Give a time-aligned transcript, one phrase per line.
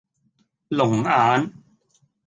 [0.69, 1.53] 龍眼